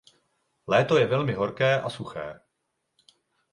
[0.73, 2.27] Léto je velmi horké a suché.